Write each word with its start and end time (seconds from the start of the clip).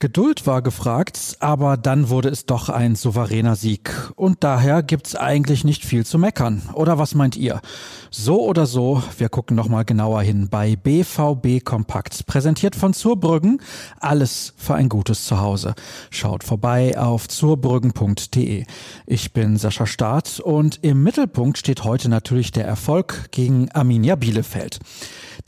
Geduld 0.00 0.46
war 0.46 0.62
gefragt, 0.62 1.38
aber 1.40 1.76
dann 1.76 2.08
wurde 2.08 2.28
es 2.28 2.46
doch 2.46 2.68
ein 2.68 2.94
souveräner 2.94 3.56
Sieg. 3.56 3.90
Und 4.14 4.44
daher 4.44 4.84
gibt's 4.84 5.16
eigentlich 5.16 5.64
nicht 5.64 5.84
viel 5.84 6.06
zu 6.06 6.20
meckern. 6.20 6.62
Oder 6.74 6.98
was 6.98 7.16
meint 7.16 7.36
ihr? 7.36 7.60
So 8.08 8.40
oder 8.44 8.66
so, 8.66 9.02
wir 9.18 9.28
gucken 9.28 9.56
nochmal 9.56 9.84
genauer 9.84 10.22
hin 10.22 10.46
bei 10.48 10.76
BVB 10.76 11.64
Kompakt. 11.64 12.26
Präsentiert 12.26 12.76
von 12.76 12.94
Zurbrüggen. 12.94 13.60
Alles 13.98 14.54
für 14.56 14.76
ein 14.76 14.88
gutes 14.88 15.24
Zuhause. 15.24 15.74
Schaut 16.10 16.44
vorbei 16.44 16.96
auf 16.96 17.26
zurbrüggen.de. 17.26 18.66
Ich 19.04 19.32
bin 19.32 19.56
Sascha 19.56 19.86
Staat 19.86 20.38
und 20.38 20.78
im 20.82 21.02
Mittelpunkt 21.02 21.58
steht 21.58 21.82
heute 21.82 22.08
natürlich 22.08 22.52
der 22.52 22.66
Erfolg 22.66 23.32
gegen 23.32 23.68
Arminia 23.72 24.14
Bielefeld 24.14 24.78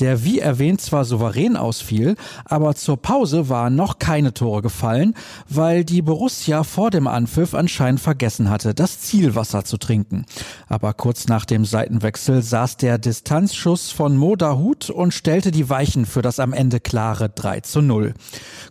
der 0.00 0.24
wie 0.24 0.38
erwähnt 0.38 0.80
zwar 0.80 1.04
souverän 1.04 1.56
ausfiel, 1.56 2.16
aber 2.44 2.74
zur 2.74 2.96
Pause 2.96 3.48
waren 3.48 3.76
noch 3.76 3.98
keine 3.98 4.32
Tore 4.40 4.62
gefallen, 4.62 5.12
weil 5.50 5.84
die 5.84 6.00
Borussia 6.00 6.64
vor 6.64 6.90
dem 6.90 7.06
Anpfiff 7.06 7.52
anscheinend 7.52 8.00
vergessen 8.00 8.48
hatte, 8.48 8.72
das 8.72 8.98
Zielwasser 8.98 9.66
zu 9.66 9.76
trinken. 9.76 10.24
Aber 10.66 10.94
kurz 10.94 11.28
nach 11.28 11.44
dem 11.44 11.66
Seitenwechsel 11.66 12.40
saß 12.40 12.78
der 12.78 12.96
Distanzschuss 12.96 13.90
von 13.90 14.16
Moda 14.16 14.56
Hut 14.56 14.88
und 14.88 15.12
stellte 15.12 15.50
die 15.50 15.68
Weichen 15.68 16.06
für 16.06 16.22
das 16.22 16.40
am 16.40 16.54
Ende 16.54 16.80
klare 16.80 17.28
3 17.28 17.60
zu 17.60 17.82
0. 17.82 18.14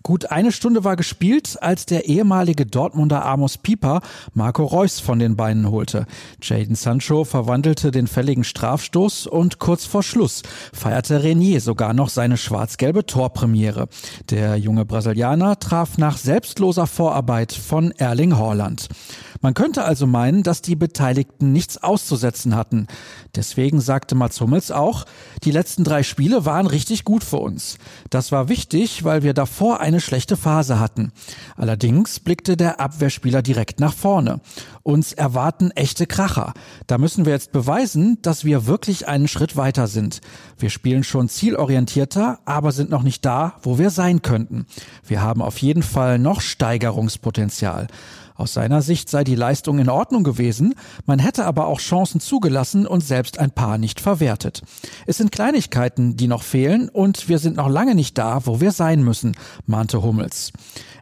Gut 0.02 0.32
eine 0.32 0.52
Stunde 0.52 0.84
war 0.84 0.96
gespielt, 0.96 1.62
als 1.62 1.86
der 1.86 2.08
ehemalige 2.08 2.66
Dortmunder 2.66 3.24
Amos 3.24 3.60
Pieper 3.60 4.02
Marco 4.34 4.66
Reus 4.66 5.00
von 5.00 5.20
den 5.20 5.36
Beinen 5.36 5.70
holte. 5.70 6.08
Jaden 6.42 6.74
Sancho 6.74 7.26
verwandelte 7.26 7.92
den 7.92 8.08
fälligen 8.08 8.44
Strafstoß 8.44 9.28
und 9.28 9.60
kurz 9.60 9.86
vor 9.86 10.02
Schluss 10.02 10.42
feierte 10.74 11.22
Renier 11.22 11.62
sogar 11.62 11.94
noch 11.94 12.10
seine 12.10 12.38
schwarz-gelbe 12.38 13.06
Torpremiere. 13.06 13.88
Der 14.32 14.56
junge 14.56 14.86
Brasilianer 14.86 15.59
traf 15.60 15.98
nach 15.98 16.18
selbstloser 16.18 16.88
Vorarbeit 16.88 17.52
von 17.52 17.92
Erling 17.92 18.38
Haaland. 18.38 18.88
Man 19.42 19.54
könnte 19.54 19.86
also 19.86 20.06
meinen, 20.06 20.44
dass 20.44 20.62
die 20.62 20.76
Beteiligten 20.76 21.54
nichts 21.54 21.78
auszusetzen 21.78 22.56
hatten. 22.56 22.88
Deswegen 23.36 23.80
sagte 23.80 24.16
Mats 24.16 24.42
Hummels 24.42 24.70
auch, 24.70 25.06
die 25.44 25.52
letzten 25.52 25.84
drei 25.84 26.04
Spiele 26.04 26.46
waren 26.46 26.68
richtig 26.68 27.06
gut 27.06 27.24
für 27.24 27.38
uns. 27.38 27.78
Das 28.10 28.32
war 28.32 28.50
wichtig, 28.50 29.06
weil 29.06 29.24
wir 29.24 29.34
davor 29.34 29.80
eine 29.80 30.02
schlechte 30.02 30.36
Phase 30.36 30.80
hatten. 30.80 31.14
Allerdings 31.56 32.20
blickte 32.20 32.58
der 32.58 32.82
Abwehrspieler 32.82 33.42
direkt 33.42 33.80
nach 33.80 33.94
vorne. 33.94 34.42
Uns 34.84 35.14
erwarten 35.14 35.72
echte 35.72 36.06
Kracher. 36.06 36.54
Da 36.88 36.98
müssen 36.98 37.26
wir 37.26 37.34
jetzt 37.34 37.52
beweisen, 37.52 38.18
dass 38.22 38.44
wir 38.44 38.66
wirklich 38.66 39.08
einen 39.08 39.28
Schritt 39.28 39.56
weiter 39.56 39.88
sind. 39.88 40.20
Wir 40.58 40.70
spielen 40.70 41.04
schon 41.04 41.30
zielorientierter, 41.30 42.40
aber 42.44 42.72
sind 42.72 42.90
noch 42.90 43.04
nicht 43.04 43.24
da, 43.24 43.54
wo 43.62 43.78
wir 43.78 43.90
sein 43.90 44.22
könnten. 44.22 44.66
Wir 45.06 45.22
haben 45.22 45.42
auf 45.42 45.60
jeden 45.60 45.84
Fall 45.84 46.20
noch 46.20 46.42
Steigerungspotenzial. 46.42 47.88
Aus 48.40 48.54
seiner 48.54 48.82
Sicht 48.82 49.10
sei 49.10 49.26
die 49.30 49.36
Leistung 49.36 49.80
in 49.80 49.90
Ordnung 49.90 50.24
gewesen, 50.24 50.74
man 51.06 51.20
hätte 51.20 51.46
aber 51.46 51.68
auch 51.68 51.80
Chancen 51.80 52.20
zugelassen 52.20 52.88
und 52.88 53.02
selbst 53.02 53.40
ein 53.40 53.52
paar 53.52 53.78
nicht 53.78 54.02
verwertet. 54.02 54.64
Es 55.06 55.18
sind 55.18 55.32
Kleinigkeiten, 55.32 56.18
die 56.18 56.28
noch 56.28 56.44
fehlen 56.44 56.90
und 56.90 57.30
wir 57.30 57.40
sind 57.40 57.58
noch 57.58 57.70
lange 57.70 57.96
nicht 57.96 58.18
da, 58.18 58.46
wo 58.46 58.60
wir 58.60 58.72
sein 58.72 59.04
müssen, 59.04 59.36
mahnte 59.66 60.02
Hummels. 60.02 60.52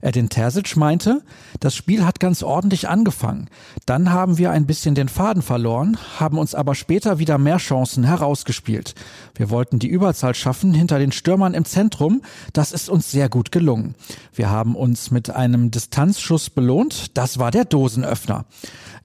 Edin 0.02 0.30
Terzic 0.30 0.78
meinte, 0.78 1.24
das 1.60 1.76
Spiel 1.76 2.06
hat 2.06 2.20
ganz 2.20 2.44
ordentlich 2.44 2.88
angefangen. 2.88 3.50
Dann 3.86 4.12
haben 4.12 4.38
wir 4.38 4.52
ein 4.52 4.68
bisschen 4.68 4.94
den 4.94 5.10
Faden 5.10 5.42
verloren, 5.42 5.98
haben 6.20 6.38
uns 6.38 6.54
aber 6.54 6.76
später 6.76 7.20
wieder 7.20 7.38
mehr 7.38 7.58
Chancen 7.58 8.04
herausgespielt. 8.04 8.94
Wir 9.36 9.50
wollten 9.50 9.80
die 9.80 9.88
Überzahl 9.88 10.36
schaffen 10.36 10.74
hinter 10.74 11.00
den 11.00 11.12
Stürmern 11.12 11.54
im 11.54 11.66
Zentrum. 11.66 12.22
Das 12.54 12.72
ist 12.72 12.90
uns 12.90 13.10
sehr 13.10 13.30
gut 13.30 13.52
gelungen. 13.52 13.96
Wir 14.34 14.50
haben 14.50 14.76
uns 14.76 15.12
mit 15.12 15.30
einem 15.30 15.72
Distanzschuss 15.72 16.50
belohnt. 16.50 17.18
Das 17.18 17.40
war 17.40 17.52
der 17.52 17.66
Dosenöffner. 17.66 18.17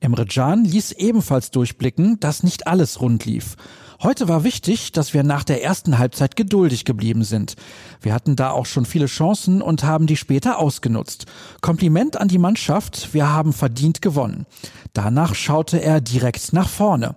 Emre 0.00 0.26
Can 0.26 0.64
ließ 0.64 0.92
ebenfalls 0.92 1.50
durchblicken, 1.50 2.18
dass 2.20 2.42
nicht 2.42 2.66
alles 2.66 3.00
rund 3.00 3.24
lief. 3.24 3.56
Heute 4.02 4.26
war 4.26 4.42
wichtig, 4.42 4.90
dass 4.90 5.14
wir 5.14 5.22
nach 5.22 5.44
der 5.44 5.62
ersten 5.62 5.96
Halbzeit 5.96 6.34
geduldig 6.34 6.84
geblieben 6.84 7.22
sind. 7.22 7.54
Wir 8.00 8.12
hatten 8.12 8.34
da 8.34 8.50
auch 8.50 8.66
schon 8.66 8.84
viele 8.84 9.06
Chancen 9.06 9.62
und 9.62 9.84
haben 9.84 10.08
die 10.08 10.16
später 10.16 10.58
ausgenutzt. 10.58 11.26
Kompliment 11.60 12.16
an 12.16 12.26
die 12.26 12.38
Mannschaft, 12.38 13.14
wir 13.14 13.28
haben 13.28 13.52
verdient 13.52 14.02
gewonnen. 14.02 14.46
Danach 14.92 15.36
schaute 15.36 15.80
er 15.80 16.00
direkt 16.00 16.52
nach 16.52 16.68
vorne. 16.68 17.14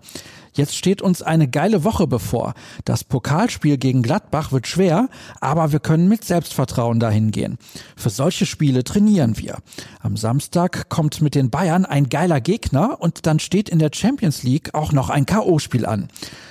Jetzt 0.55 0.77
steht 0.77 1.01
uns 1.01 1.21
eine 1.21 1.49
geile 1.49 1.83
Woche 1.83 2.07
bevor. 2.07 2.53
Das 2.85 3.03
Pokalspiel 3.03 3.77
gegen 3.77 4.01
Gladbach 4.01 4.53
wird 4.53 4.67
schwer, 4.67 5.09
aber 5.41 5.73
wir 5.73 5.79
können 5.79 6.07
mit 6.07 6.23
Selbstvertrauen 6.23 6.99
dahin 6.99 7.31
gehen. 7.31 7.57
Für 7.97 8.09
solche 8.09 8.45
Spiele 8.45 8.85
trainieren 8.85 9.37
wir. 9.37 9.57
Am 9.99 10.15
Samstag 10.15 10.87
kommt 10.87 11.21
mit 11.21 11.35
den 11.35 11.49
Bayern 11.49 11.85
ein 11.85 12.07
geiler 12.07 12.39
Gegner 12.39 13.01
und 13.01 13.25
dann 13.25 13.39
steht 13.39 13.67
in 13.67 13.79
der 13.79 13.91
Champions 13.93 14.43
League 14.43 14.73
auch 14.73 14.93
noch 14.93 15.09
ein 15.09 15.25
KO-Spiel 15.25 15.85
an. 15.85 16.07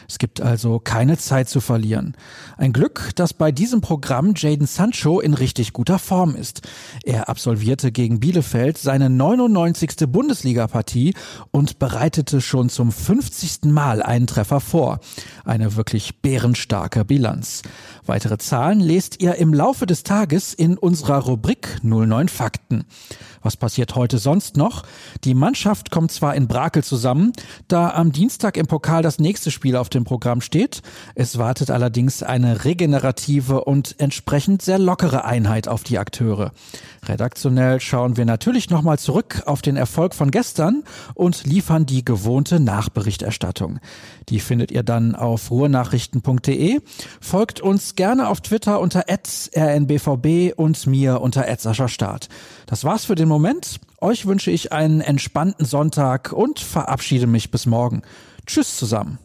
Es 0.08 0.18
gibt 0.18 0.40
also 0.40 0.78
keine 0.78 1.16
Zeit 1.16 1.48
zu 1.48 1.60
verlieren. 1.60 2.14
Ein 2.56 2.72
Glück, 2.72 3.10
dass 3.16 3.32
bei 3.32 3.52
diesem 3.52 3.80
Programm 3.80 4.34
Jaden 4.36 4.66
Sancho 4.66 5.20
in 5.20 5.34
richtig 5.34 5.72
guter 5.72 5.98
Form 5.98 6.36
ist. 6.36 6.62
Er 7.04 7.28
absolvierte 7.28 7.90
gegen 7.90 8.20
Bielefeld 8.20 8.78
seine 8.78 9.08
99. 9.08 9.90
Bundesliga-Partie 10.08 11.14
und 11.50 11.78
bereitete 11.78 12.40
schon 12.40 12.68
zum 12.68 12.92
50. 12.92 13.72
Mal 13.94 14.02
einen 14.02 14.26
Treffer 14.26 14.58
vor. 14.58 14.98
Eine 15.44 15.76
wirklich 15.76 16.20
bärenstarke 16.20 17.04
Bilanz. 17.04 17.62
Weitere 18.06 18.38
Zahlen 18.38 18.80
lest 18.80 19.22
ihr 19.22 19.36
im 19.36 19.54
Laufe 19.54 19.86
des 19.86 20.02
Tages 20.02 20.52
in 20.52 20.76
unserer 20.76 21.18
Rubrik 21.18 21.78
09 21.84 22.28
Fakten. 22.28 22.86
Was 23.44 23.56
passiert 23.56 23.94
heute 23.94 24.18
sonst 24.18 24.56
noch? 24.56 24.84
Die 25.22 25.34
Mannschaft 25.34 25.90
kommt 25.90 26.10
zwar 26.10 26.34
in 26.34 26.48
Brakel 26.48 26.82
zusammen, 26.82 27.32
da 27.68 27.90
am 27.90 28.10
Dienstag 28.10 28.56
im 28.56 28.66
Pokal 28.66 29.02
das 29.02 29.18
nächste 29.18 29.50
Spiel 29.50 29.76
auf 29.76 29.90
dem 29.90 30.04
Programm 30.04 30.40
steht. 30.40 30.80
Es 31.14 31.36
wartet 31.36 31.70
allerdings 31.70 32.22
eine 32.22 32.64
regenerative 32.64 33.64
und 33.64 33.96
entsprechend 33.98 34.62
sehr 34.62 34.78
lockere 34.78 35.26
Einheit 35.26 35.68
auf 35.68 35.84
die 35.84 35.98
Akteure. 35.98 36.52
Redaktionell 37.06 37.80
schauen 37.80 38.16
wir 38.16 38.24
natürlich 38.24 38.70
nochmal 38.70 38.98
zurück 38.98 39.42
auf 39.44 39.60
den 39.60 39.76
Erfolg 39.76 40.14
von 40.14 40.30
gestern 40.30 40.82
und 41.12 41.44
liefern 41.44 41.84
die 41.84 42.02
gewohnte 42.02 42.60
Nachberichterstattung. 42.60 43.78
Die 44.28 44.40
findet 44.40 44.70
ihr 44.70 44.82
dann 44.82 45.14
auf 45.14 45.50
ruhrnachrichten.de. 45.50 46.80
Folgt 47.20 47.60
uns 47.60 47.94
gerne 47.94 48.28
auf 48.28 48.40
Twitter 48.40 48.80
unter 48.80 49.04
rnbvb 49.08 50.54
und 50.56 50.86
mir 50.86 51.20
unter 51.20 51.44
Start. 51.88 52.28
Das 52.66 52.84
war's 52.84 53.04
für 53.04 53.14
den 53.14 53.28
Moment. 53.28 53.80
Euch 54.00 54.26
wünsche 54.26 54.50
ich 54.50 54.72
einen 54.72 55.00
entspannten 55.00 55.64
Sonntag 55.64 56.32
und 56.32 56.60
verabschiede 56.60 57.26
mich 57.26 57.50
bis 57.50 57.66
morgen. 57.66 58.02
Tschüss 58.46 58.76
zusammen. 58.76 59.18